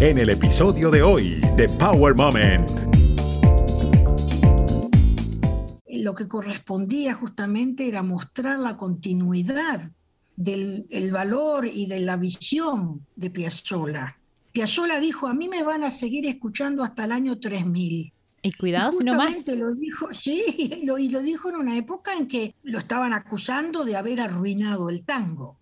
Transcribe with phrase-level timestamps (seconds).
[0.00, 2.70] en el episodio de hoy de Power Moment.
[5.88, 9.90] Lo que correspondía justamente era mostrar la continuidad
[10.36, 14.18] del el valor y de la visión de Piazzolla.
[14.52, 18.10] Piazzolla dijo, a mí me van a seguir escuchando hasta el año 3000.
[18.42, 19.46] Y cuidado si no más.
[19.48, 23.84] Lo dijo, sí, lo, y lo dijo en una época en que lo estaban acusando
[23.84, 25.59] de haber arruinado el tango.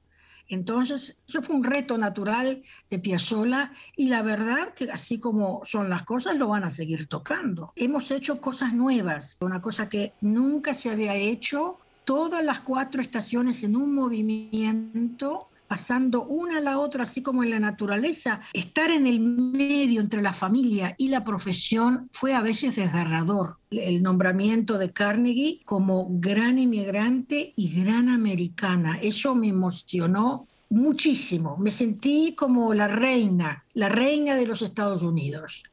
[0.48, 5.90] Entonces, eso fue un reto natural de Piazzolla y la verdad que así como son
[5.90, 7.72] las cosas, lo van a seguir tocando.
[7.76, 13.62] Hemos hecho cosas nuevas, una cosa que nunca se había hecho, todas las cuatro estaciones
[13.62, 19.06] en un movimiento pasando una a la otra, así como en la naturaleza, estar en
[19.06, 23.58] el medio entre la familia y la profesión fue a veces desgarrador.
[23.70, 31.56] El nombramiento de Carnegie como gran inmigrante y gran americana, eso me emocionó muchísimo.
[31.58, 35.64] Me sentí como la reina, la reina de los Estados Unidos.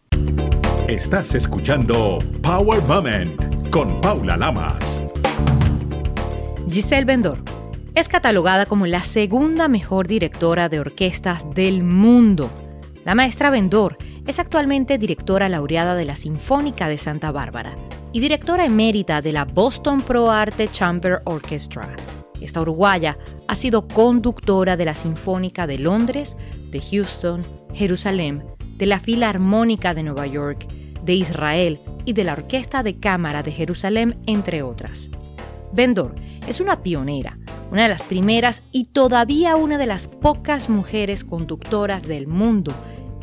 [0.88, 5.08] Estás escuchando Power Moment con Paula Lamas.
[6.70, 7.55] Giselle Bendor
[7.96, 12.50] es catalogada como la segunda mejor directora de orquestas del mundo.
[13.06, 17.78] La maestra Bendor es actualmente directora laureada de la Sinfónica de Santa Bárbara
[18.12, 21.96] y directora emérita de la Boston Pro Arte Chamber Orchestra.
[22.42, 26.36] Esta uruguaya ha sido conductora de la Sinfónica de Londres,
[26.72, 27.42] de Houston,
[27.74, 28.44] Jerusalén,
[28.76, 30.68] de la Filarmónica de Nueva York,
[31.04, 35.12] de Israel y de la Orquesta de Cámara de Jerusalén, entre otras.
[35.76, 36.16] Bendor
[36.48, 37.38] es una pionera,
[37.70, 42.74] una de las primeras y todavía una de las pocas mujeres conductoras del mundo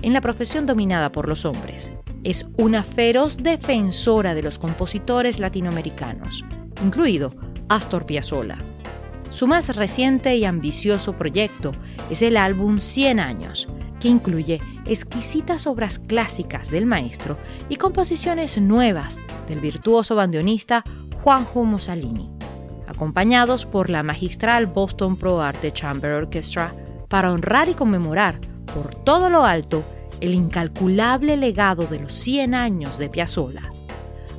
[0.02, 1.96] en la profesión dominada por los hombres.
[2.24, 6.44] Es una feroz defensora de los compositores latinoamericanos,
[6.84, 7.34] incluido
[7.70, 8.58] Astor Piazzolla.
[9.30, 11.72] Su más reciente y ambicioso proyecto
[12.10, 13.66] es el álbum 100 años,
[13.98, 17.38] que incluye exquisitas obras clásicas del maestro
[17.70, 20.84] y composiciones nuevas del virtuoso bandoneonista
[21.22, 22.41] Juanjo Mussolini
[22.92, 26.74] acompañados por la magistral Boston Pro Arte Chamber Orchestra,
[27.08, 28.40] para honrar y conmemorar
[28.72, 29.84] por todo lo alto
[30.20, 33.68] el incalculable legado de los 100 años de Piazzolla.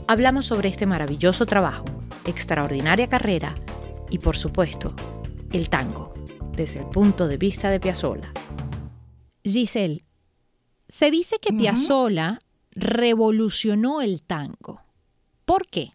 [0.08, 1.86] Hablamos sobre este maravilloso trabajo,
[2.26, 3.56] extraordinaria carrera
[4.10, 4.94] y, por supuesto,
[5.52, 6.14] el tango,
[6.56, 8.32] desde el punto de vista de Piazzolla.
[9.44, 10.06] Giselle,
[10.88, 12.40] se dice que Piazzolla
[12.72, 14.82] revolucionó el tango.
[15.46, 15.92] ¿Por qué?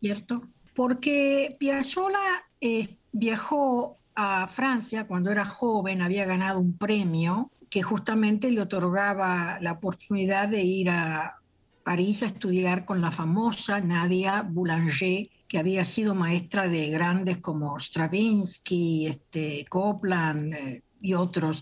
[0.00, 0.42] Cierto
[0.78, 8.48] porque Piazzolla eh, viajó a Francia cuando era joven, había ganado un premio que justamente
[8.52, 11.34] le otorgaba la oportunidad de ir a
[11.82, 17.80] París a estudiar con la famosa Nadia Boulanger, que había sido maestra de grandes como
[17.80, 21.60] Stravinsky, este, Copland eh, y otros.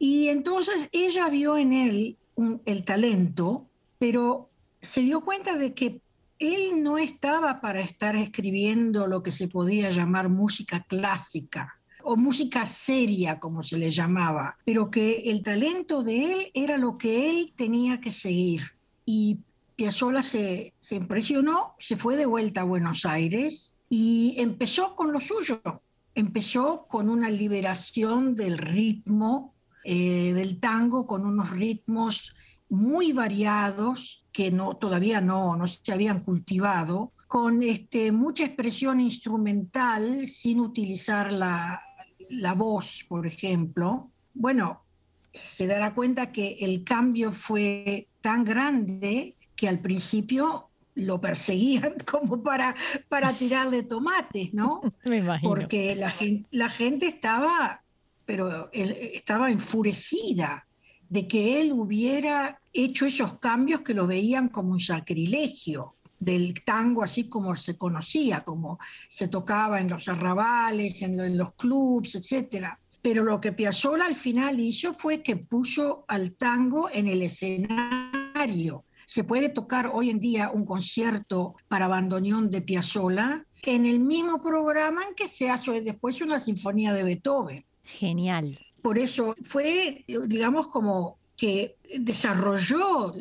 [0.00, 2.18] Y entonces ella vio en él
[2.66, 3.68] el talento,
[4.00, 4.50] pero
[4.80, 6.00] se dio cuenta de que
[6.42, 12.66] él no estaba para estar escribiendo lo que se podía llamar música clásica o música
[12.66, 17.52] seria, como se le llamaba, pero que el talento de él era lo que él
[17.56, 18.62] tenía que seguir.
[19.06, 19.38] Y
[19.76, 25.60] Piazzolla se, impresionó, se fue de vuelta a Buenos Aires y empezó con lo suyo.
[26.14, 29.54] Empezó con una liberación del ritmo
[29.84, 32.34] eh, del tango, con unos ritmos
[32.72, 40.26] muy variados que no, todavía no, no se habían cultivado, con este, mucha expresión instrumental
[40.26, 41.82] sin utilizar la,
[42.30, 44.10] la voz, por ejemplo.
[44.32, 44.80] Bueno,
[45.34, 52.42] se dará cuenta que el cambio fue tan grande que al principio lo perseguían como
[52.42, 52.74] para,
[53.06, 54.80] para tirarle tomates, ¿no?
[55.04, 55.50] Me imagino.
[55.50, 57.82] Porque la gente, la gente estaba,
[58.24, 60.66] pero estaba enfurecida
[61.12, 67.02] de que él hubiera hecho esos cambios que lo veían como un sacrilegio del tango
[67.02, 68.78] así como se conocía, como
[69.10, 72.68] se tocaba en los arrabales, en, los clubs, etc.
[73.02, 78.86] Pero lo que Piazzolla al final hizo fue que puso al tango en el escenario.
[79.04, 84.40] Se puede tocar hoy en día un concierto para bandoneón de Piazzolla en el mismo
[84.40, 87.66] programa en que se hace después una sinfonía de Beethoven.
[87.84, 88.58] Genial.
[88.82, 93.14] Por eso fue, digamos, como que desarrolló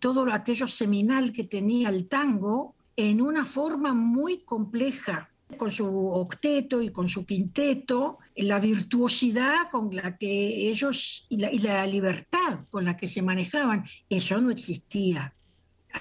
[0.00, 6.82] todo aquello seminal que tenía el tango en una forma muy compleja, con su octeto
[6.82, 12.60] y con su quinteto, la virtuosidad con la que ellos y la, y la libertad
[12.70, 15.32] con la que se manejaban, eso no existía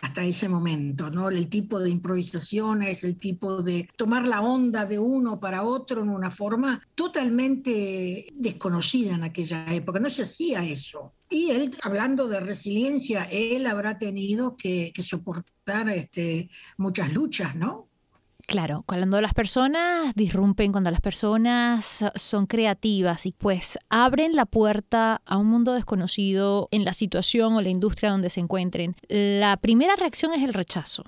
[0.02, 1.30] hasta ese momento, ¿no?
[1.30, 6.10] El tipo de improvisaciones, el tipo de tomar la onda de uno para otro en
[6.10, 11.14] una forma totalmente desconocida en aquella época, no se hacía eso.
[11.30, 17.90] Y él, hablando de resiliencia, él habrá tenido que, soportar este, muchas luchas, ¿no?
[18.46, 25.22] Claro, cuando las personas disrumpen, cuando las personas son creativas y pues abren la puerta
[25.26, 29.96] a un mundo desconocido en la situación o la industria donde se encuentren, la primera
[29.96, 31.04] reacción es el rechazo.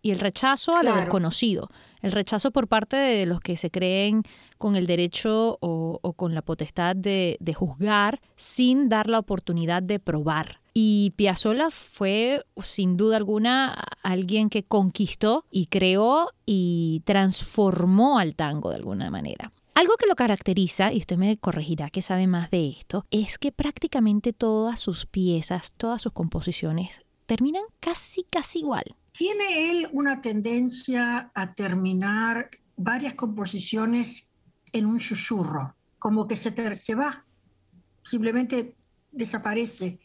[0.00, 1.68] Y el rechazo a lo desconocido,
[2.00, 4.22] el rechazo por parte de los que se creen
[4.56, 9.98] con el derecho o, con la potestad de, de juzgar sin dar la oportunidad de
[9.98, 10.60] probar.
[10.78, 18.68] Y Piazzolla fue, sin duda alguna, alguien que conquistó y creó y transformó al tango
[18.68, 19.54] de alguna manera.
[19.74, 23.52] Algo que lo caracteriza, y usted me corregirá que sabe más de esto, es que
[23.52, 28.84] prácticamente todas sus piezas, todas sus composiciones terminan casi, casi igual.
[29.12, 34.28] Tiene él una tendencia a terminar varias composiciones
[34.74, 37.24] en un susurro, como que se, se va,
[38.04, 38.76] simplemente
[39.16, 39.98] desaparece.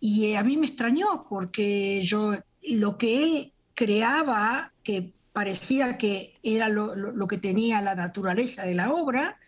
[0.00, 2.32] Y eh, a mí me extrañó porque yo
[2.62, 8.92] lo que él creaba, que parecía que era lo, que tenía la naturaleza de la
[8.92, 9.38] obra,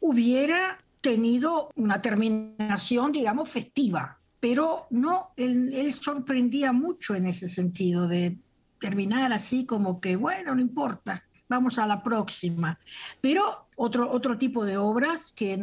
[0.00, 4.18] hubiera tenido una terminación, digamos, festiva.
[4.40, 8.36] Pero no, él, él sorprendía mucho en ese sentido de
[8.80, 12.78] terminar así como que, bueno, no importa, vamos a la próxima.
[13.20, 15.62] Pero otro, otro tipo de obras que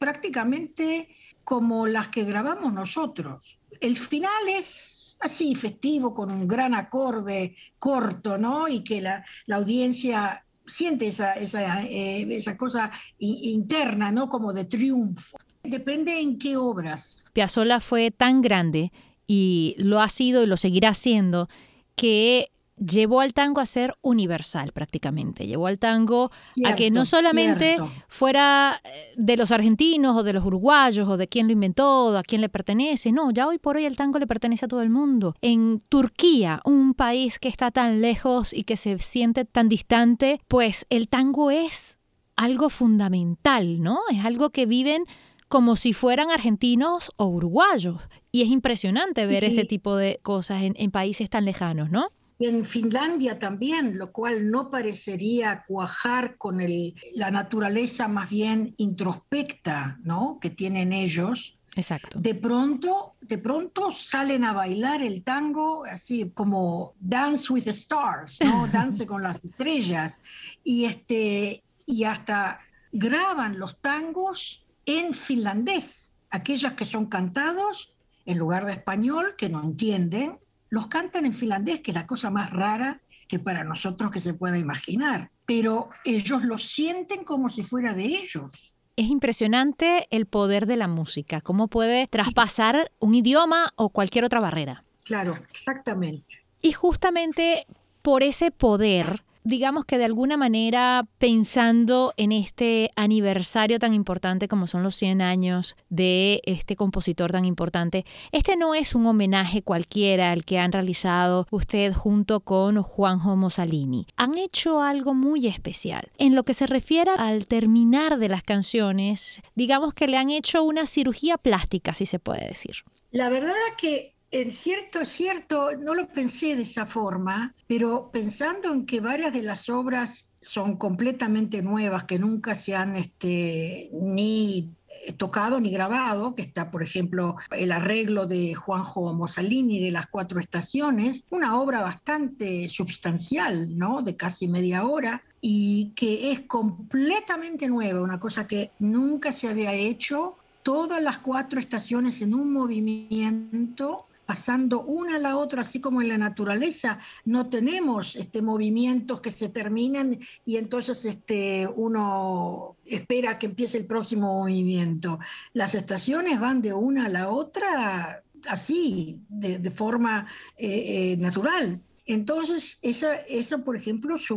[0.00, 1.08] prácticamente
[1.44, 3.58] como las que grabamos nosotros.
[3.80, 8.66] El final es así, festivo, con un gran acorde corto, ¿no?
[8.66, 14.30] Y que la, audiencia siente esa, esa, eh, esa cosa interna, ¿no?
[14.30, 15.36] Como de triunfo.
[15.62, 17.22] Depende en qué obras.
[17.34, 18.92] Piazzolla fue tan grande
[19.26, 21.48] y lo ha sido y lo seguirá siendo
[21.94, 22.50] que
[22.84, 26.30] llevó al tango a ser universal prácticamente, llevó al tango
[26.64, 27.76] a que no solamente
[28.08, 32.16] fuera eh, de los argentinos o de los uruguayos o de quién lo inventó o
[32.16, 34.82] a quién le pertenece, no, ya hoy por hoy el tango le pertenece a todo
[34.82, 35.34] el mundo.
[35.42, 40.86] En Turquía, un país que está tan lejos y que se siente tan distante, pues
[40.88, 41.98] el tango es
[42.36, 44.00] algo fundamental, ¿no?
[44.10, 45.04] Es algo que viven
[45.48, 48.00] como si fueran argentinos o uruguayos.
[48.32, 52.08] Y es impresionante ver ese tipo de cosas en, en países tan lejanos, ¿no?
[52.40, 59.98] En Finlandia también, lo cual no parecería cuajar con el, la naturaleza más bien introspecta
[60.02, 60.38] ¿no?
[60.40, 61.58] que tienen ellos.
[61.76, 62.18] Exacto.
[62.18, 68.38] De pronto, de pronto salen a bailar el tango así como Dance with the Stars,
[68.42, 68.66] ¿no?
[68.72, 70.20] Dance con las estrellas.
[70.64, 72.60] Y, este, y hasta
[72.90, 77.92] graban los tangos en finlandés, aquellas que son cantados
[78.24, 80.38] en lugar de español, que no entienden,
[80.70, 84.34] los cantan en finlandés, que es la cosa más rara que para nosotros que se
[84.34, 88.74] pueda imaginar, pero ellos lo sienten como si fuera de ellos.
[88.96, 94.40] Es impresionante el poder de la música, cómo puede traspasar un idioma o cualquier otra
[94.40, 94.84] barrera.
[95.04, 96.44] Claro, exactamente.
[96.62, 97.66] Y justamente
[98.02, 104.66] por ese poder digamos que de alguna manera pensando en este aniversario tan importante como
[104.66, 110.32] son los 100 años de este compositor tan importante, este no es un homenaje cualquiera
[110.32, 114.06] al que han realizado usted junto con Juanjo Mosalini.
[114.16, 116.10] Han hecho algo muy especial.
[116.18, 120.62] En lo que se refiere al terminar de las canciones, digamos que le han hecho
[120.62, 122.76] una cirugía plástica, si se puede decir.
[123.10, 128.86] La verdad que es cierto, cierto, no lo pensé de esa forma, pero pensando en
[128.86, 134.70] que varias de las obras son completamente nuevas, que nunca se han este, ni
[135.16, 140.40] tocado ni grabado, que está, por ejemplo, el arreglo de Juanjo Mosalini de las cuatro
[140.40, 144.02] estaciones, una obra bastante substancial, ¿no?
[144.02, 149.72] De casi media hora, y que es completamente nueva, una cosa que nunca se había
[149.72, 156.00] hecho, todas las cuatro estaciones en un movimiento pasando una a la otra, así como
[156.00, 163.40] en la naturaleza, no tenemos este, movimientos que se terminen y entonces este, uno espera
[163.40, 165.18] que empiece el próximo movimiento.
[165.52, 171.80] Las estaciones van de una a la otra así, de, forma eh, eh, natural.
[172.06, 174.28] Entonces, esa, eso, por ejemplo, es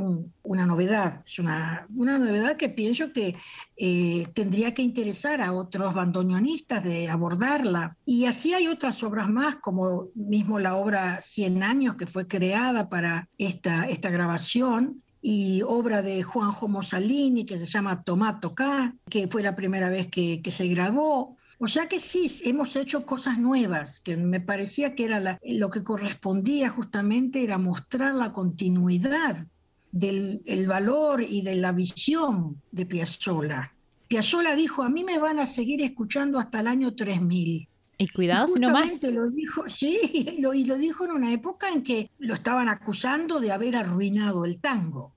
[0.44, 3.36] una novedad, es una, novedad que pienso que
[3.78, 7.98] eh, tendría que interesar a otros bandoneonistas de abordarla.
[8.06, 12.90] Y así hay otras obras más, como mismo la obra Cien años, que fue creada
[12.90, 19.30] para esta, esta grabación, y obra de Juanjo Mosalini que se llama Tomato K, que
[19.30, 21.38] fue la primera vez que, que se grabó.
[21.64, 25.82] O sea que sí, hemos hecho cosas nuevas, que me parecía que era lo que
[25.82, 29.48] correspondía justamente era mostrar la continuidad
[29.94, 33.72] del el valor y de la visión de Piazzolla.
[34.10, 37.66] Piazzolla dijo, a mí me van a seguir escuchando hasta el año 3000.
[37.98, 39.02] Y cuidado si no más.
[39.02, 43.40] Lo dijo, sí, lo, y lo dijo en una época en que lo estaban acusando
[43.40, 45.14] de haber arruinado el tango.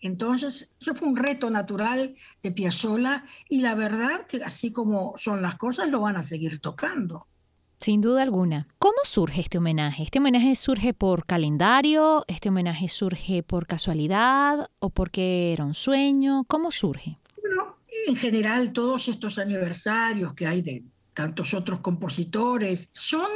[0.00, 5.42] Entonces, eso fue un reto natural de Piazzolla y la verdad que así como son
[5.42, 7.26] las cosas, lo van a seguir tocando.
[7.78, 8.66] Sin duda alguna.
[8.78, 10.02] ¿Cómo surge este homenaje?
[10.02, 12.24] ¿Este homenaje surge por calendario?
[12.26, 14.68] ¿Este homenaje surge por casualidad?
[14.80, 16.44] ¿O porque era un sueño?
[16.48, 17.18] ¿Cómo surge?
[17.40, 17.76] Bueno,
[18.08, 20.82] en general todos estos aniversarios que hay de
[21.14, 23.28] tantos otros compositores son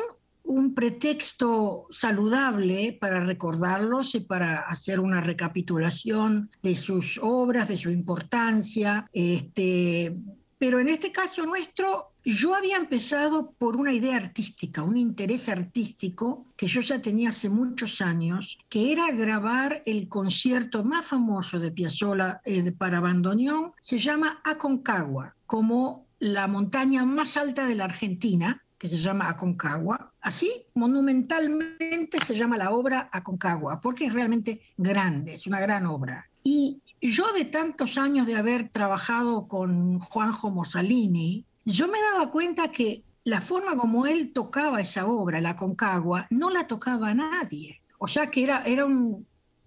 [0.52, 7.90] un pretexto saludable para recordarlos y para hacer una recapitulación de sus obras, de su
[7.90, 9.08] importancia.
[9.12, 10.16] Este,
[10.58, 16.46] pero en este caso nuestro, yo había empezado por una idea artística, un interés artístico
[16.56, 21.72] que yo ya tenía hace muchos años, que era grabar el concierto más famoso de
[21.72, 28.62] Piazzolla eh, para bandoneón, se llama Aconcagua, como la montaña más alta de la Argentina,
[28.78, 30.11] que se llama Aconcagua.
[30.22, 36.30] Así, monumentalmente se llama la obra Aconcagua, porque es realmente grande, es una gran obra.
[36.44, 42.70] Y yo de tantos años de haber trabajado con Juanjo Mossalini, yo me daba cuenta
[42.70, 47.80] que la forma como él tocaba esa obra, la Aconcagua, no la tocaba nadie.
[47.98, 48.86] O sea que era, era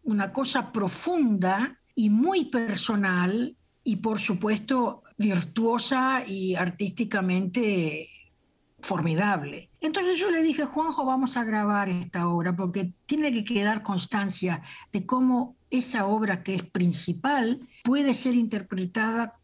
[0.03, 8.09] una cosa profunda y muy personal y por supuesto virtuosa y artísticamente
[8.81, 9.69] formidable.
[9.85, 14.63] Entonces yo le dije, Juanjo, vamos a grabar esta obra porque tiene que quedar constancia
[14.91, 19.35] de cómo esa obra que es principal puede ser interpretada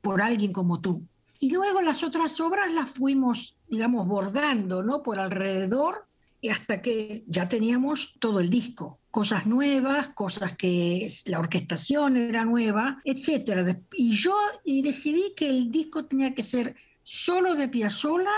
[0.00, 1.02] por alguien como tú.
[1.40, 5.02] Y luego las otras obras las fuimos, digamos, bordando, ¿no?
[5.02, 6.06] Por alrededor
[6.48, 9.00] hasta que ya teníamos todo el disco.
[9.10, 13.76] Cosas nuevas, cosas que la orquestación era nueva, etc.
[13.94, 18.30] Y yo y decidí que el disco tenía que ser solo de Piazzolla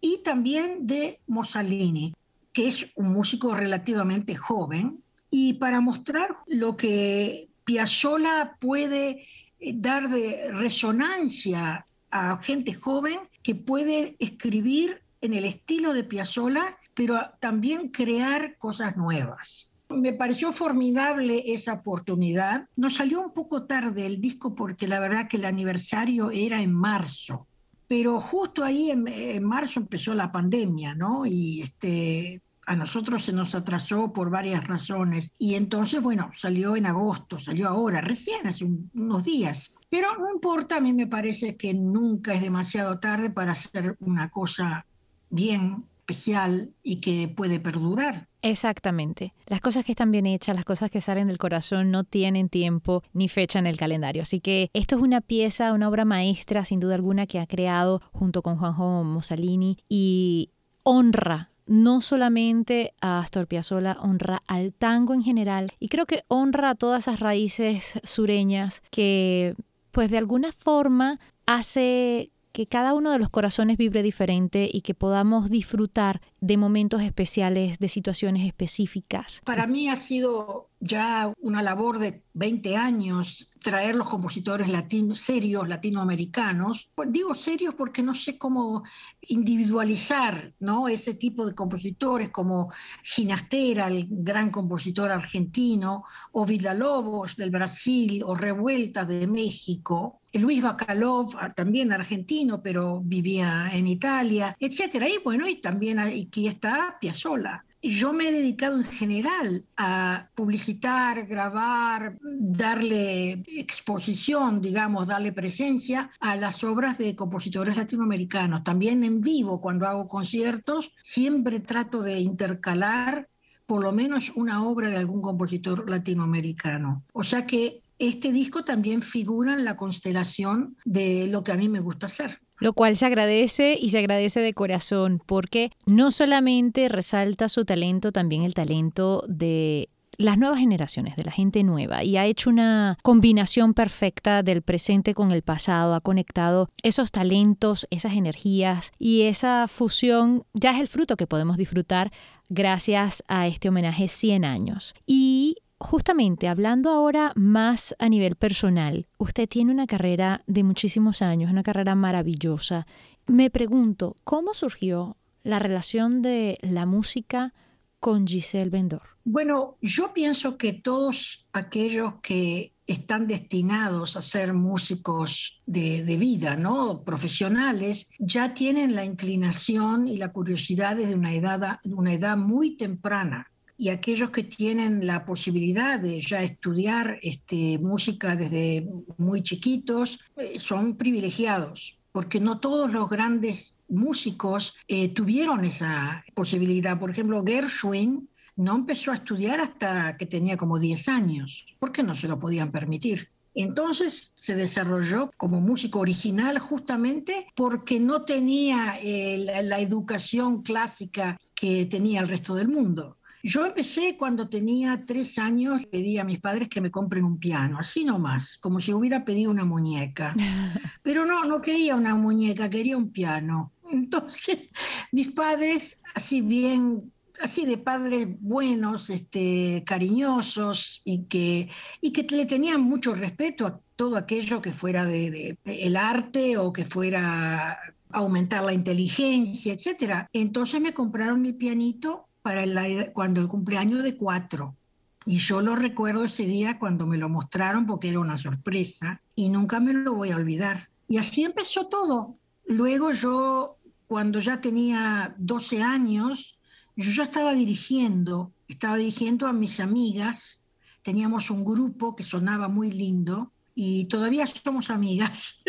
[0.00, 2.14] y también de Mossalini,
[2.52, 9.26] que es un músico relativamente joven, y para mostrar lo que Piazzolla puede
[9.58, 16.78] eh, dar de resonancia a gente joven que puede escribir en el estilo de Piazzolla,
[16.94, 19.72] pero también crear cosas nuevas.
[19.88, 22.68] Me pareció formidable esa oportunidad.
[22.76, 26.72] Nos salió un poco tarde el disco porque la verdad que el aniversario era en
[26.72, 27.46] marzo
[27.88, 31.24] pero justo ahí en, marzo empezó la pandemia, ¿no?
[31.26, 35.30] Y este, a nosotros se nos atrasó por varias razones.
[35.38, 38.64] Y entonces, bueno, salió en agosto, salió ahora, recién hace
[38.94, 39.72] unos días.
[39.88, 44.30] Pero no importa, a mí me parece que nunca es demasiado tarde para hacer una
[44.30, 44.84] cosa
[45.30, 48.28] bien especial y que puede perdurar.
[48.42, 49.34] Exactamente.
[49.46, 53.02] Las cosas que están bien hechas, las cosas que salen del corazón no tienen tiempo
[53.12, 54.22] ni fecha en el calendario.
[54.22, 58.02] Así que esto es una pieza, una obra maestra, sin duda alguna, que ha creado
[58.12, 60.50] junto con Juanjo Mussolini y
[60.84, 66.70] honra no solamente a Astor Piazzolla, honra al tango en general y creo que honra
[66.70, 69.56] a todas esas raíces sureñas que
[69.90, 74.94] pues de alguna forma hace que cada uno de los corazones vibre diferente y que
[74.94, 79.42] podamos disfrutar de momentos especiales, de situaciones específicas.
[79.44, 85.68] Para mí ha sido ya una labor de 20 años traer los compositores latinos, serios
[85.68, 86.88] latinoamericanos.
[86.94, 88.84] Pues digo serios porque no sé cómo
[89.22, 90.88] individualizar ¿no?
[90.88, 92.72] ese tipo de compositores como
[93.02, 100.20] Ginastera, el gran compositor argentino, o Villalobos del Brasil, o Revuelta de México.
[100.38, 105.08] Luis Bacalov, ah, también argentino, pero vivía en Italia, etcétera.
[105.08, 111.26] Y bueno, y también aquí está Piazzolla yo me he dedicado en general a publicitar,
[111.26, 118.64] grabar, darle exposición, digamos, darle presencia a las obras de compositores latinoamericanos.
[118.64, 123.28] También en vivo, cuando hago conciertos, siempre trato de intercalar
[123.66, 127.04] por lo menos una obra de algún compositor latinoamericano.
[127.12, 131.68] O sea que este disco también figura en la constelación de lo que a mí
[131.68, 136.88] me gusta hacer lo cual se agradece y se agradece de corazón porque no solamente
[136.88, 139.88] resalta su talento, también el talento de
[140.18, 145.12] las nuevas generaciones, de la gente nueva, y ha hecho una combinación perfecta del presente
[145.12, 150.88] con el pasado, ha conectado esos talentos, esas energías y esa fusión ya es el
[150.88, 152.10] fruto que podemos disfrutar
[152.48, 154.94] gracias a este homenaje 100 años.
[155.06, 161.52] Y justamente hablando ahora más a nivel personal, usted tiene una carrera de muchísimos años,
[161.52, 162.88] una carrera maravillosa.
[163.28, 167.54] Me pregunto, ¿cómo surgió la relación de la música
[168.00, 169.02] con Giselle Bendor?
[169.24, 177.04] Bueno, yo pienso que todos aquellos que están destinados a ser músicos de, vida, ¿no?
[177.04, 183.52] Profesionales, ya tienen la inclinación y la curiosidad desde una edad, una edad muy temprana.
[183.76, 188.86] Y aquellos que tienen la posibilidad de ya estudiar este, música desde
[189.18, 196.98] muy chiquitos eh, son privilegiados, porque no todos los grandes músicos eh, tuvieron esa posibilidad.
[196.98, 202.14] Por ejemplo, Gershwin no empezó a estudiar hasta que tenía como 10 años, porque no
[202.14, 203.28] se lo podían permitir.
[203.56, 211.86] Entonces se desarrolló como músico original justamente porque no tenía eh, la, educación clásica que
[211.86, 213.16] tenía el resto del mundo.
[213.46, 217.78] Yo empecé cuando tenía tres años, pedí a mis padres que me compren un piano,
[217.78, 220.34] así nomás, como si hubiera pedido una muñeca.
[221.04, 223.72] Pero no, no quería una muñeca, quería un piano.
[223.88, 224.68] Entonces,
[225.12, 231.68] mis padres, así bien así de padres buenos, este, cariñosos y que,
[232.00, 236.72] y que le tenían mucho respeto a todo aquello que fuera de, el arte o
[236.72, 237.78] que fuera
[238.10, 240.28] aumentar la inteligencia, etcétera.
[240.32, 244.76] Entonces me compraron mi pianito para el, cuando el cumpleaños de cuatro.
[245.24, 249.48] Y yo lo recuerdo ese día cuando me lo mostraron porque era una sorpresa y
[249.48, 250.88] nunca me lo voy a olvidar.
[251.08, 252.36] Y así empezó todo.
[252.64, 256.56] Luego yo, cuando ya tenía 12 años,
[256.94, 260.60] yo ya estaba dirigiendo, estaba dirigiendo a mis amigas,
[261.02, 265.62] teníamos un grupo que sonaba muy lindo y todavía somos amigas.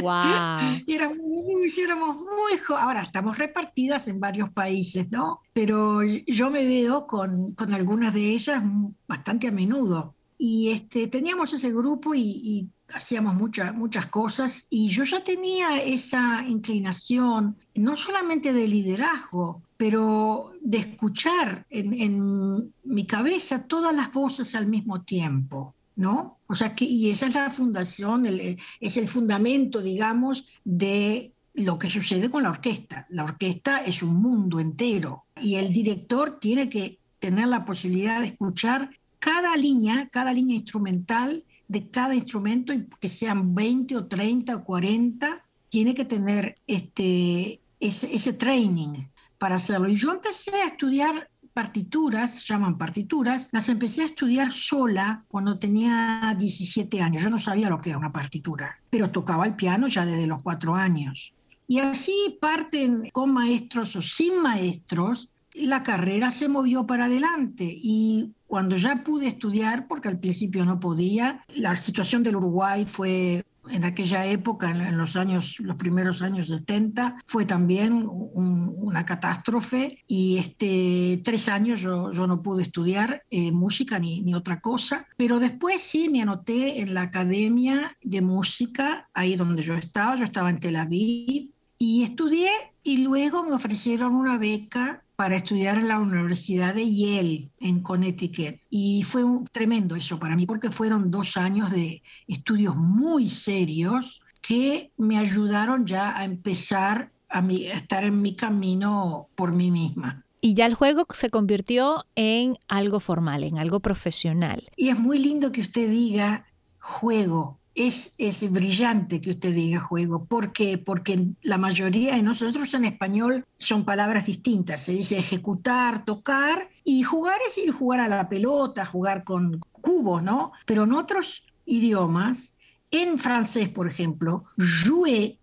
[0.00, 0.82] ¡Wow!
[0.86, 5.40] y éramos muy, éramos muy Ahora estamos repartidas en varios países, ¿no?
[5.52, 8.62] Pero yo me veo con, con algunas de ellas
[9.08, 10.14] bastante a menudo.
[10.36, 15.82] Y este, teníamos ese grupo y, y hacíamos muchas muchas cosas y yo ya tenía
[15.82, 24.54] esa inclinación, no solamente de liderazgo, pero de escuchar en, mi cabeza todas las voces
[24.54, 26.38] al mismo tiempo, ¿no?
[26.46, 31.90] O sea que, y esa es la fundación, es el fundamento, digamos, de lo que
[31.90, 33.06] sucede con la orquesta.
[33.10, 38.28] La orquesta es un mundo entero y el director tiene que tener la posibilidad de
[38.28, 44.64] escuchar cada línea, cada línea instrumental de cada instrumento, que sean 20 o 30 o
[44.64, 49.06] 40, tiene que tener este, ese, training
[49.38, 49.88] para hacerlo.
[49.88, 56.34] Y yo empecé a estudiar partituras, llaman partituras, las empecé a estudiar sola cuando tenía
[56.36, 57.22] 17 años.
[57.22, 60.42] Yo no sabía lo que era una partitura, pero tocaba el piano ya desde los
[60.42, 61.32] 4 años.
[61.66, 68.32] Y así parten con maestros o sin maestros, la carrera se movió para adelante y
[68.46, 73.84] cuando ya pude estudiar, porque al principio no podía, la situación del Uruguay fue en
[73.84, 81.20] aquella época, en los años, los primeros años 70, fue también una catástrofe y este,
[81.24, 85.82] tres años yo, yo no pude estudiar eh, música ni, ni, otra cosa, pero después
[85.82, 90.60] sí me anoté en la Academia de Música, ahí donde yo estaba, yo estaba en
[90.60, 92.50] Tel Aviv, y estudié
[92.82, 98.56] y luego me ofrecieron una beca para estudiar en la Universidad de Yale, en Connecticut.
[98.70, 104.20] Y fue un, tremendo eso para mí, porque fueron dos años de estudios muy serios
[104.40, 110.24] que me ayudaron ya a empezar a, a estar en mi camino por mí misma.
[110.40, 114.68] Y ya el juego se convirtió en algo formal, en algo profesional.
[114.76, 116.44] Y es muy lindo que usted diga
[116.78, 120.24] juego, es, es, brillante que usted diga juego.
[120.24, 120.78] ¿Por qué?
[120.78, 124.82] Porque la mayoría de nosotros en español son palabras distintas.
[124.82, 130.22] Se dice ejecutar, tocar y jugar es ir jugar a la pelota, jugar con cubos,
[130.22, 130.52] ¿no?
[130.66, 132.54] Pero en otros idiomas,
[132.90, 135.38] en francés, por ejemplo, jouer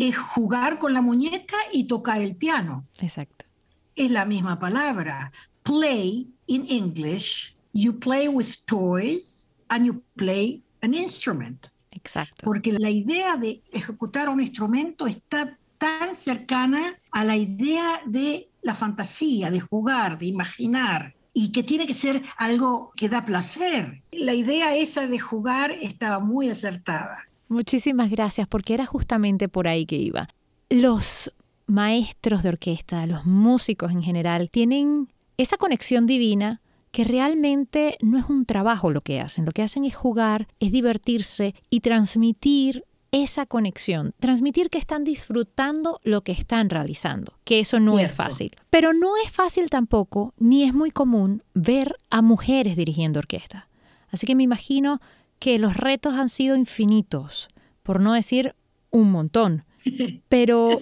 [0.00, 2.84] es jugar con la muñeca y tocar el piano.
[2.98, 3.44] Exacto.
[3.94, 5.30] Es la misma palabra.
[5.62, 11.70] Play in English, you play with toys and you play an instrument.
[11.96, 12.44] Exacto.
[12.44, 18.74] Porque la idea de ejecutar un instrumento está tan cercana a la idea de la
[18.74, 24.02] fantasía, de jugar, de imaginar, y que tiene que ser algo que da placer.
[24.12, 27.26] La idea esa de jugar estaba muy acertada.
[27.48, 30.28] Muchísimas gracias, porque era justamente por ahí que iba.
[30.70, 31.32] Los
[31.66, 36.60] maestros de orquesta, los músicos en general, tienen esa conexión divina
[36.96, 40.72] que realmente no es un trabajo lo que hacen, lo que hacen es jugar, es
[40.72, 47.80] divertirse y transmitir esa conexión, transmitir que están disfrutando lo que están realizando, que eso
[47.80, 48.52] no es fácil.
[48.70, 53.68] Pero no es fácil tampoco, ni es muy común, ver a mujeres dirigiendo orquesta.
[54.08, 55.02] Así que me imagino
[55.38, 57.50] que los retos han sido infinitos,
[57.82, 58.54] por no decir
[58.90, 59.66] un montón.
[60.30, 60.80] Pero,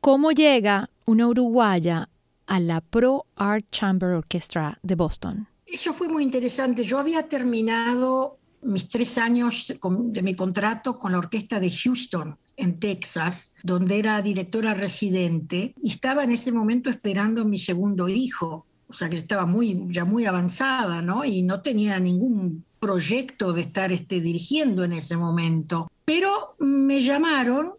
[0.00, 2.10] ¿cómo llega una uruguaya
[2.48, 5.46] a la Pro Art Chamber Orchestra de Boston.
[5.66, 6.82] Eso fue muy interesante.
[6.82, 12.80] Yo había terminado mis tres años de mi contrato con la orquesta de Houston en
[12.80, 18.92] Texas, donde era directora residente, y estaba en ese momento esperando mi segundo hijo, o
[18.92, 21.24] sea que estaba muy, ya muy avanzada, ¿no?
[21.24, 25.88] Y no tenía ningún proyecto de estar este, dirigiendo en ese momento.
[26.04, 27.74] Pero me llamaron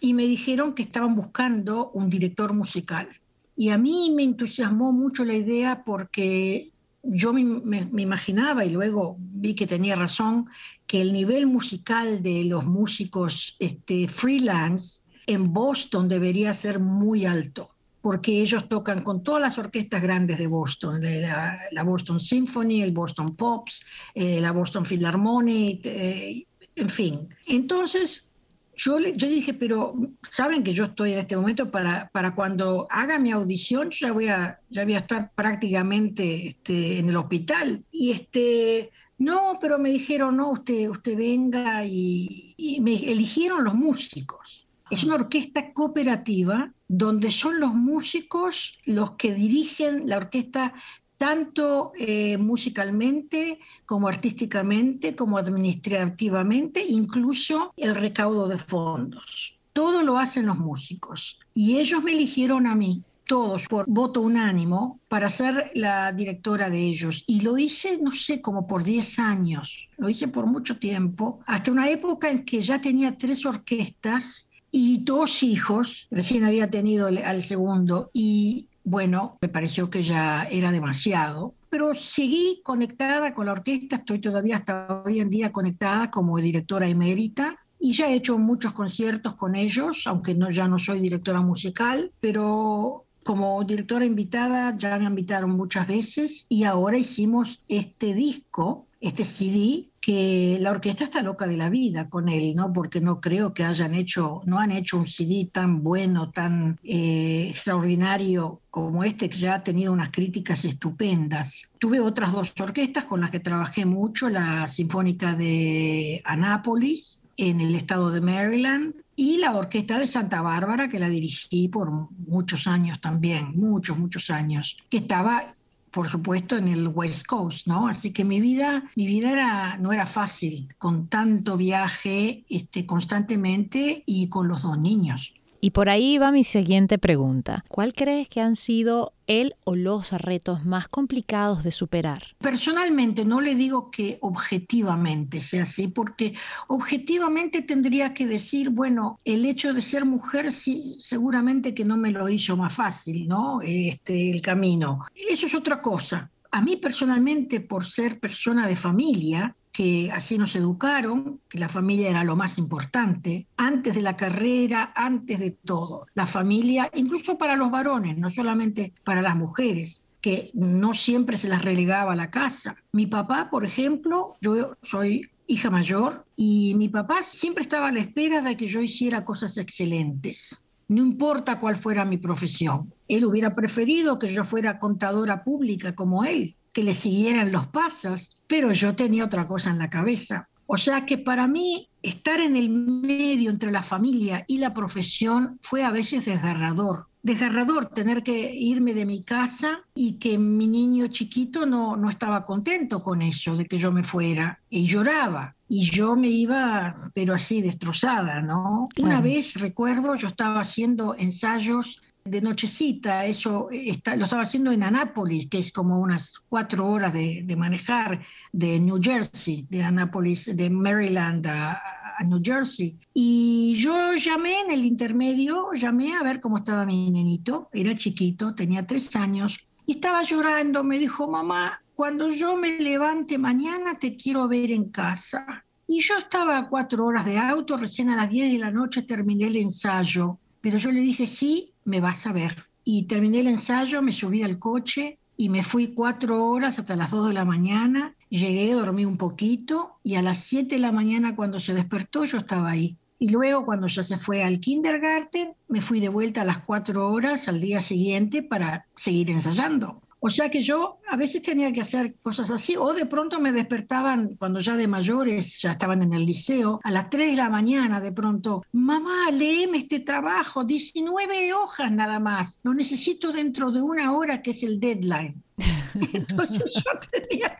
[0.00, 3.08] y me dijeron que estaban buscando un director musical.
[3.56, 9.54] Y a mí me entusiasmó mucho la idea porque yo me, imaginaba y luego vi
[9.54, 10.46] que tenía razón
[10.86, 17.70] que el nivel musical de los músicos este, freelance en Boston debería ser muy alto
[18.00, 22.90] porque ellos tocan con todas las orquestas grandes de Boston, la, la Boston Symphony, el
[22.90, 27.28] Boston Pops, eh, la Boston Philharmonic, eh, en fin.
[27.46, 28.31] Entonces,
[28.76, 29.94] yo, yo dije, pero
[30.30, 34.12] saben que yo estoy en este momento para, para cuando haga mi audición, yo ya
[34.12, 37.84] voy a, ya voy a estar prácticamente este, en el hospital.
[37.90, 44.66] Y este, no, pero me dijeron, no, usted, usted venga y me eligieron los músicos.
[44.90, 50.74] Es una orquesta cooperativa donde son los músicos los que dirigen la orquesta
[51.22, 59.54] tanto eh, musicalmente como artísticamente, como administrativamente, incluso el recaudo de fondos.
[59.72, 61.38] Todo lo hacen los músicos.
[61.54, 66.80] Y ellos me eligieron a mí, todos por voto unánimo, para ser la directora de
[66.80, 67.22] ellos.
[67.28, 69.88] Y lo hice, no sé, como por 10 años.
[69.98, 75.04] Lo hice por mucho tiempo, hasta una época en que ya tenía tres orquestas y
[75.04, 81.54] dos hijos, recién había tenido al segundo, y bueno, me pareció que ya era demasiado,
[81.68, 86.88] pero seguí conectada con la orquesta, estoy todavía hasta hoy en día conectada como directora
[86.88, 91.40] emérita y ya he hecho muchos conciertos con ellos, aunque no, ya no soy directora
[91.40, 98.86] musical, pero como directora invitada ya me invitaron muchas veces y ahora hicimos este disco,
[99.00, 102.72] este CD que la orquesta está loca de la vida con él, ¿no?
[102.72, 107.46] Porque no creo que hayan hecho, no han hecho un CD tan bueno, tan eh,
[107.50, 111.70] extraordinario como este, que ya ha tenido unas críticas estupendas.
[111.78, 117.76] Tuve otras dos orquestas con las que trabajé mucho, la Sinfónica de Anápolis, en el
[117.76, 121.92] estado de Maryland, y la Orquesta de Santa Bárbara, que la dirigí por
[122.26, 125.54] muchos años también, muchos, muchos años, que estaba
[125.92, 127.86] por supuesto, en el West Coast, ¿no?
[127.86, 134.02] Así que mi vida, mi vida era, no era fácil, con tanto viaje este, constantemente
[134.06, 135.34] y con los dos niños.
[135.64, 137.64] Y por ahí va mi siguiente pregunta.
[137.68, 142.24] ¿Cuál crees que han sido el o los retos más complicados de superar?
[142.40, 146.34] Personalmente no le digo que objetivamente sea así, porque
[146.66, 152.10] objetivamente tendría que decir, bueno, el hecho de ser mujer sí, seguramente que no me
[152.10, 153.60] lo hizo más fácil, ¿no?
[153.62, 155.04] Este, el camino.
[155.14, 156.28] Eso es otra cosa.
[156.50, 162.10] A mí personalmente, por ser persona de familia, que así nos educaron, que la familia
[162.10, 166.06] era lo más importante, antes de la carrera, antes de todo.
[166.14, 171.48] La familia, incluso para los varones, no solamente para las mujeres que no siempre se
[171.48, 172.76] las relegaba a la casa.
[172.92, 178.00] Mi papá, por ejemplo, yo soy hija mayor y mi papá siempre estaba a la
[178.00, 182.92] espera de que yo hiciera cosas excelentes, no importa cuál fuera mi profesión.
[183.08, 188.38] Él hubiera preferido que yo fuera contadora pública como él, que le siguieran los pasos,
[188.46, 190.48] pero yo tenía otra cosa en la cabeza.
[190.66, 195.58] O sea que para mí estar en el medio entre la familia y la profesión
[195.60, 197.08] fue a veces desgarrador.
[197.22, 202.44] Desgarrador tener que irme de mi casa y que mi niño chiquito no, no estaba
[202.46, 205.54] contento con eso, de que yo me fuera, y lloraba.
[205.68, 208.88] Y yo me iba, pero así destrozada, ¿no?
[208.98, 214.82] Una vez, recuerdo, yo estaba haciendo ensayos de nochecita, eso está, lo estaba haciendo en
[214.82, 218.20] Anápolis, que es como unas cuatro horas de, manejar
[218.52, 221.80] de New Jersey, de Anápolis, de Maryland a,
[222.24, 222.96] New Jersey.
[223.12, 228.54] Y yo llamé en el intermedio, llamé a ver cómo estaba mi nenito, era chiquito,
[228.54, 234.14] tenía tres años, y estaba llorando, me dijo, mamá, cuando yo me levante mañana te
[234.14, 235.64] quiero ver en casa.
[235.88, 239.02] Y yo estaba a cuatro horas de auto, recién a las diez de la noche
[239.02, 242.66] terminé el ensayo, pero yo le dije, sí, me vas a ver.
[242.84, 247.10] Y terminé el ensayo, me subí al coche y me fui cuatro horas hasta las
[247.10, 248.14] dos de la mañana.
[248.28, 252.38] Llegué, dormí un poquito y a las siete de la mañana cuando se despertó yo
[252.38, 252.96] estaba ahí.
[253.18, 257.08] Y luego cuando ya se fue al kindergarten, me fui de vuelta a las cuatro
[257.08, 260.01] horas al día siguiente para seguir ensayando.
[260.24, 263.50] O sea que yo a veces tenía que hacer cosas así, o de pronto me
[263.50, 267.50] despertaban cuando ya de mayores, ya estaban en el liceo, a las 3 de la
[267.50, 273.82] mañana de pronto, mamá, léeme este trabajo, 19 hojas nada más, lo necesito dentro de
[273.82, 275.42] una hora que es el deadline.
[276.12, 277.58] Entonces yo tenía...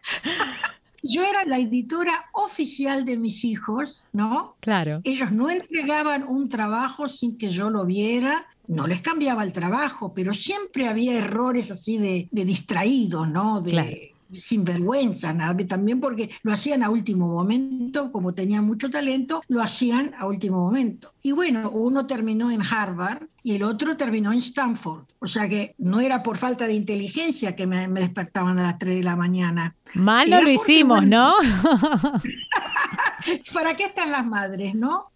[1.02, 4.54] yo era la editora oficial de mis hijos, ¿no?
[4.60, 5.00] Claro.
[5.02, 8.46] Ellos no entregaban un trabajo sin que yo lo viera.
[8.68, 13.60] No les cambiaba el trabajo, pero siempre había errores así de, de distraídos, ¿no?
[13.60, 15.34] De, sin vergüenza,
[15.68, 20.58] también porque lo hacían a último momento, como tenían mucho talento, lo hacían a último
[20.58, 21.12] momento.
[21.22, 25.04] Y bueno, uno terminó en Harvard y el otro terminó en Stanford.
[25.18, 28.96] O sea que no era por falta de inteligencia que me, despertaban a las 3
[28.96, 29.74] de la mañana.
[29.94, 31.34] Mal no lo hicimos, ¿no?
[33.52, 35.11] ¿Para qué están las madres, no?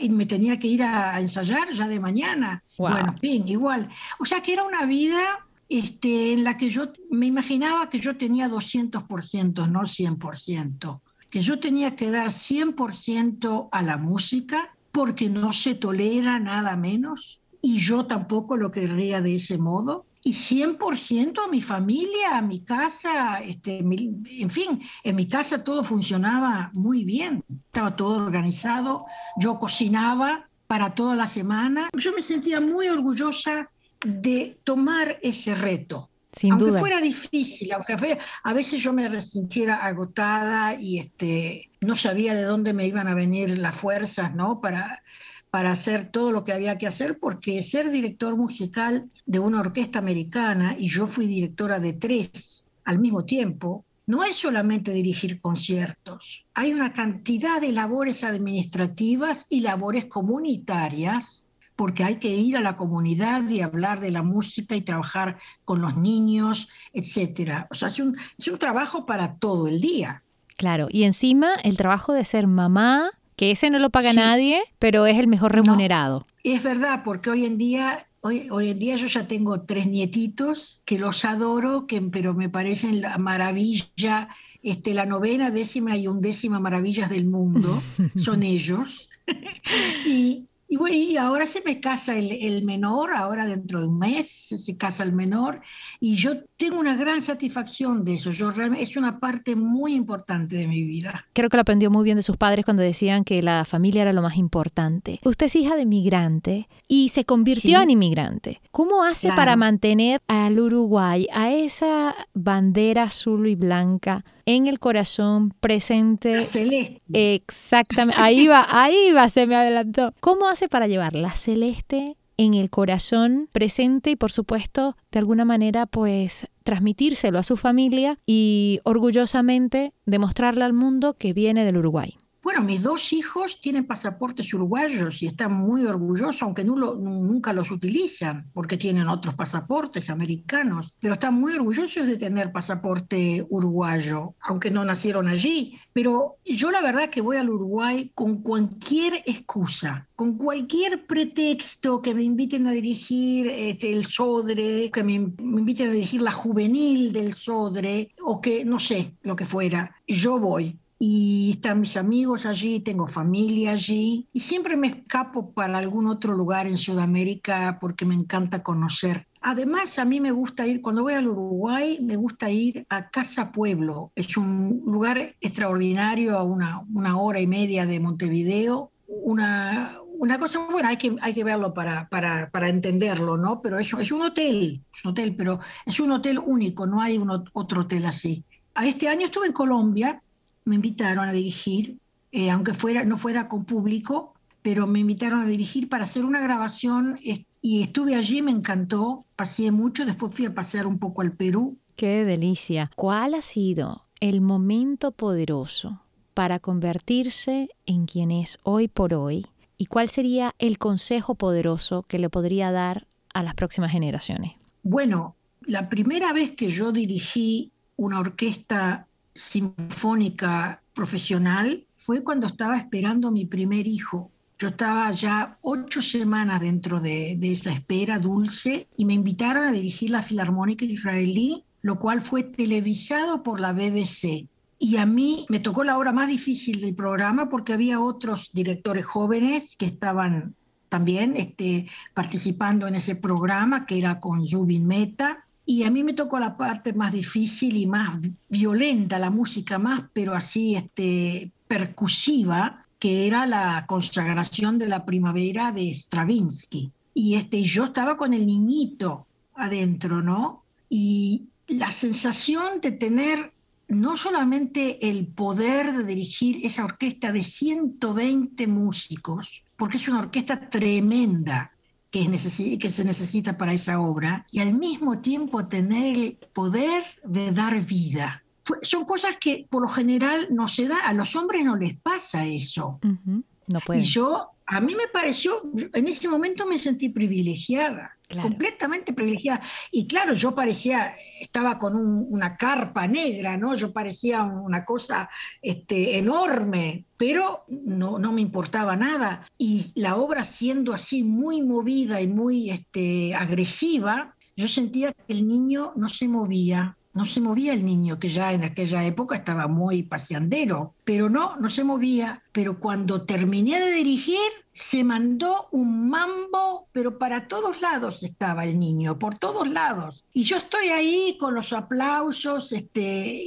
[0.00, 2.62] Y me tenía que ir a, ensayar ya de mañana.
[2.78, 3.88] Bueno, bien, igual.
[4.18, 8.16] O sea que era una vida este, en la que yo me imaginaba que yo
[8.16, 15.52] tenía 200%, no 100%, que yo tenía que dar 100% a la música porque no
[15.52, 20.06] se tolera nada menos y yo tampoco lo querría de ese modo.
[20.22, 25.82] Y 100% a mi familia, a mi casa, este, en fin, en mi casa todo
[25.82, 29.06] funcionaba muy bien, estaba todo organizado,
[29.38, 33.70] yo cocinaba para toda la semana, yo me sentía muy orgullosa
[34.04, 36.10] de tomar ese reto.
[36.32, 36.78] Sin aunque duda.
[36.78, 42.72] fuera difícil, aunque a veces yo me sintiera agotada y este, no sabía de dónde
[42.72, 44.60] me iban a venir las fuerzas, ¿no?
[44.60, 45.02] Para,
[45.50, 49.98] para hacer todo lo que había que hacer, porque ser director musical de una orquesta
[49.98, 56.44] americana, y yo fui directora de tres al mismo tiempo, no es solamente dirigir conciertos,
[56.54, 61.46] hay una cantidad de labores administrativas y labores comunitarias
[61.80, 65.80] porque hay que ir a la comunidad y hablar de la música y trabajar con
[65.80, 67.68] los niños, etcétera.
[67.70, 70.22] O sea, es un, es un trabajo para todo el día.
[70.58, 75.06] Claro, y encima el trabajo de ser mamá, que ese no lo paga nadie, pero
[75.06, 76.26] es el mejor remunerado.
[76.44, 80.82] es verdad, porque hoy en día Hoy, hoy, en día yo ya tengo tres nietitos
[80.84, 84.28] que los adoro, que, pero me parecen la maravilla,
[84.62, 87.80] este, la novena, décima y undécima maravillas del mundo,
[88.16, 89.08] son ellos.
[90.06, 94.30] y, y bueno, y ahora se me casa el, menor, ahora dentro de un mes
[94.30, 95.60] se casa el menor,
[95.98, 98.30] y yo tengo una gran satisfacción de eso.
[98.30, 101.26] Yo realmente, es una parte muy importante de mi vida.
[101.32, 104.12] Creo que lo aprendió muy bien de sus padres cuando decían que la familia era
[104.12, 105.18] lo más importante.
[105.24, 108.60] Usted es hija de migrante y se convirtió en inmigrante.
[108.70, 114.24] ¿Cómo hace para mantener al Uruguay, a esa bandera azul y blanca?
[114.56, 116.42] En el corazón presente.
[116.42, 117.00] Celeste.
[117.12, 118.20] Exactamente.
[118.20, 120.12] Ahí va, ahí va, se me adelantó.
[120.20, 125.44] ¿Cómo hace para llevar la celeste en el corazón presente y por supuesto de alguna
[125.44, 132.16] manera pues transmitírselo a su familia y orgullosamente demostrarle al mundo que viene del Uruguay?
[132.42, 138.50] Bueno, mis dos hijos tienen pasaportes uruguayos y están muy orgullosos, aunque nunca los utilizan
[138.54, 144.86] porque tienen otros pasaportes americanos, pero están muy orgullosos de tener pasaporte uruguayo, aunque no
[144.86, 145.78] nacieron allí.
[145.92, 152.14] Pero yo la verdad que voy al Uruguay con cualquier excusa, con cualquier pretexto que
[152.14, 157.12] me inviten a dirigir este, el Sodre, que me, me inviten a dirigir la juvenil
[157.12, 162.44] del Sodre, o que no sé, lo que fuera, yo voy y están mis amigos
[162.44, 168.04] allí, tengo familia allí y siempre me escapo para algún otro lugar en Sudamérica porque
[168.04, 169.26] me encanta conocer.
[169.40, 173.50] Además, a mí me gusta ir, cuando voy al Uruguay, me gusta ir a Casa
[173.50, 174.12] Pueblo.
[174.14, 178.92] Es un lugar extraordinario a una, una hora y media de Montevideo.
[179.06, 183.62] Una, una cosa, bueno, hay que, hay que verlo para, para, para entenderlo, ¿no?
[183.62, 187.16] Pero es, es un hotel, es un hotel, pero es un hotel único, no hay
[187.16, 188.44] un, otro hotel así.
[188.84, 190.22] Este año estuve en Colombia
[190.64, 191.98] me invitaron a dirigir,
[192.32, 196.40] eh, aunque fuera, no fuera con público, pero me invitaron a dirigir para hacer una
[196.40, 197.18] grabación
[197.62, 201.78] y estuve allí, me encantó, pasé mucho, después fui a pasear un poco al Perú.
[201.96, 202.90] Qué delicia.
[202.96, 206.02] ¿Cuál ha sido el momento poderoso
[206.34, 209.46] para convertirse en quien es hoy por hoy?
[209.76, 214.52] ¿Y cuál sería el consejo poderoso que le podría dar a las próximas generaciones?
[214.82, 219.06] Bueno, la primera vez que yo dirigí una orquesta
[219.40, 224.30] sinfónica profesional fue cuando estaba esperando mi primer hijo.
[224.58, 230.10] Yo estaba ya ocho semanas dentro de, esa espera dulce y me invitaron a dirigir
[230.10, 234.46] la Filarmónica Israelí, lo cual fue televisado por la BBC.
[234.78, 239.06] Y a mí me tocó la hora más difícil del programa porque había otros directores
[239.06, 240.54] jóvenes que estaban
[240.90, 246.14] también este, participando en ese programa, que era con Zubin Meta, y a mí me
[246.14, 252.86] tocó la parte más difícil y más violenta, la música más, pero así este, percusiva,
[252.98, 256.90] que era la consagración de la primavera de Stravinsky.
[257.14, 260.64] Y este, yo estaba con el niñito adentro, ¿no?
[260.88, 263.52] Y la sensación de tener
[263.86, 270.68] no solamente el poder de dirigir esa orquesta de 120 músicos, porque es una orquesta
[270.68, 271.70] tremenda
[272.10, 277.52] que, que se necesita para esa obra, y al mismo tiempo tener el poder de
[277.52, 278.42] dar vida.
[278.82, 282.44] Son cosas que por lo general no se da, a los hombres no les pasa
[282.44, 283.00] eso.
[283.02, 284.02] No pueden.
[284.02, 289.60] Y yo, a mí me pareció, en ese momento me sentí privilegiada completamente privilegiada.
[289.90, 293.74] Y claro, yo parecía, estaba con una carpa negra, ¿no?
[293.74, 295.30] Yo parecía una cosa
[295.62, 299.46] este, enorme, pero no, no me importaba nada.
[299.58, 305.48] Y la obra siendo así muy movida y muy este, agresiva, yo sentía que el
[305.48, 309.66] niño no se movía, no se movía el niño, que ya en aquella época estaba
[309.66, 312.42] muy paseandero, pero no, no se movía.
[312.52, 314.38] Pero cuando terminé de dirigir,
[314.72, 320.26] se mandó un mambo, pero para todos lados estaba el niño, por todos lados.
[320.32, 323.44] Y yo estoy ahí con los aplausos, este,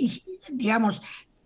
[0.50, 1.02] digamos,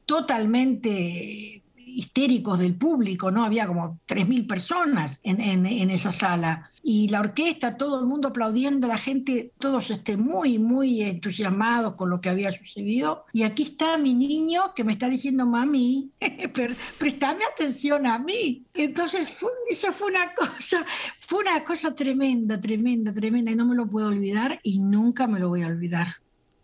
[0.06, 1.64] totalmente
[1.98, 3.44] histéricos del público, ¿no?
[3.44, 6.72] Había como 3.000 personas en, en, esa sala.
[6.90, 12.10] Y la orquesta, todo el mundo aplaudiendo, la gente, todos este, muy, muy entusiasmados con
[12.10, 13.26] lo que había sucedido.
[13.34, 16.12] Y aquí está mi niño que me está diciendo, mami,
[16.98, 18.64] prestame atención a mí.
[18.74, 20.86] Entonces, fue, eso fue una cosa,
[21.20, 23.52] fue una cosa tremenda, tremenda, tremenda.
[23.52, 26.08] Y no me lo puedo olvidar y nunca me lo voy a olvidar.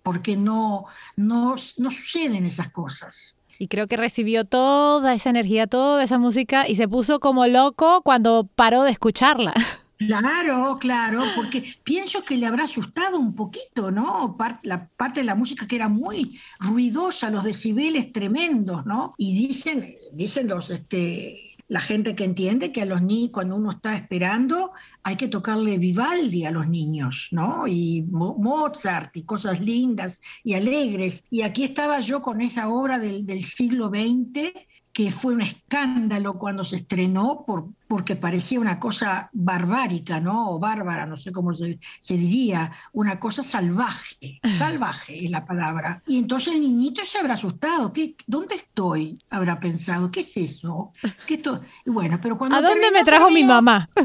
[0.04, 0.86] Porque no,
[1.18, 3.36] no, no suceden esas cosas.
[3.60, 8.02] Y creo que recibió toda esa energía, toda esa música y se puso como loco
[8.04, 9.54] cuando paró de escucharla.
[10.08, 14.36] Claro, claro, porque pienso que le habrá asustado un poquito, ¿no?
[14.64, 19.14] la parte de la música que era muy ruidosa, los decibeles tremendos, ¿no?
[19.18, 23.72] Y dicen, dicen los, este, la gente que entiende que a los niños, cuando uno
[23.72, 27.68] está esperando, hay que tocarle Vivaldi a los niños, ¿no?
[27.68, 31.24] Y Mozart y cosas lindas y alegres.
[31.30, 34.52] Y aquí estaba yo con esa obra del, del siglo XX
[34.94, 40.52] que fue un escándalo cuando se estrenó por, porque parecía una cosa barbárica, ¿no?
[40.52, 46.04] O bárbara, no sé cómo se, diría, una cosa salvaje, salvaje es la palabra.
[46.06, 49.18] Y entonces el niñito se habrá asustado, ¿Qué, ¿dónde estoy?
[49.32, 50.92] Habrá pensado, ¿qué es eso?
[51.26, 51.42] ¿Qué
[51.88, 53.90] bueno, pero cuando ¿A dónde me trajo mi mamá?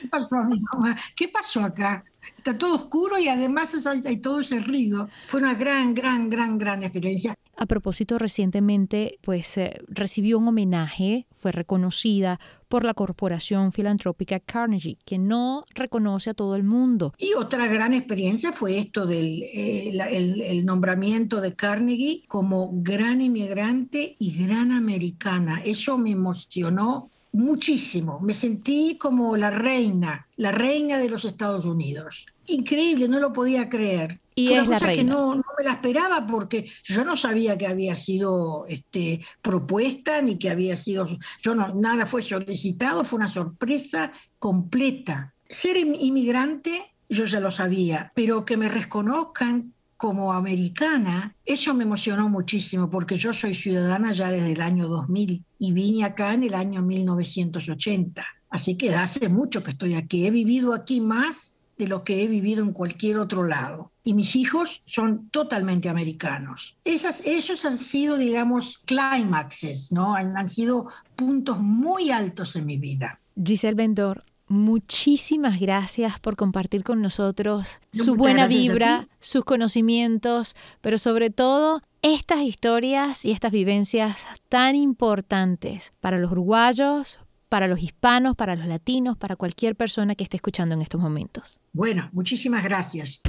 [0.00, 0.96] ¿Qué pasó a mi mamá?
[1.16, 2.04] ¿Qué pasó acá?
[2.36, 5.08] Está todo oscuro y además hay todo ese ruido.
[5.28, 7.34] Fue una gran, gran, gran, gran experiencia.
[7.60, 15.18] A propósito, recientemente pues recibió un homenaje, fue reconocida por la corporación filantrópica Carnegie, que
[15.18, 17.12] no reconoce a todo el mundo.
[17.18, 24.42] Y otra gran experiencia fue esto del eh, nombramiento de Carnegie como gran inmigrante y
[24.42, 25.60] gran americana.
[25.62, 28.20] Eso me emocionó muchísimo.
[28.20, 32.26] Me sentí como la reina, la reina de los Estados Unidos.
[32.46, 34.20] Increíble, no lo podía creer.
[34.34, 35.02] Y es la reina.
[35.02, 40.22] que no, no, me la esperaba porque yo no sabía que había sido este, propuesta
[40.22, 41.06] ni que había sido,
[41.42, 45.34] yo no, nada fue solicitado, fue una sorpresa completa.
[45.48, 52.30] Ser inmigrante yo ya lo sabía, pero que me reconozcan como americana, eso me emocionó
[52.30, 56.54] muchísimo porque yo soy ciudadana ya desde el año 2000 y vine acá en el
[56.54, 58.24] año 1980.
[58.48, 60.26] Así que hace mucho que estoy aquí.
[60.26, 63.92] He vivido aquí más de lo que he vivido en cualquier otro lado.
[64.02, 66.78] Y mis hijos son totalmente americanos.
[66.82, 70.14] Esas, esos han sido, digamos, climaxes, ¿no?
[70.14, 73.20] Han, han sido puntos muy altos en mi vida.
[73.36, 81.30] Giselle Bendor, muchísimas gracias por compartir con nosotros su buena vibra, sus conocimientos, pero sobre
[81.30, 88.56] todo estas historias y estas vivencias tan importantes para los uruguayos, para los hispanos, para
[88.56, 91.60] los latinos, para cualquier persona que esté escuchando en estos momentos.
[91.72, 93.20] Bueno, muchísimas gracias.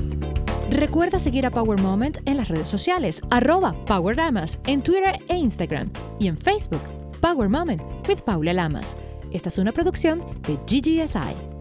[0.71, 5.35] Recuerda seguir a Power Moment en las redes sociales, arroba Power Lamas, en Twitter e
[5.35, 6.81] Instagram y en Facebook,
[7.19, 8.97] Power Moment with Paula Lamas.
[9.31, 11.60] Esta es una producción de GGSI.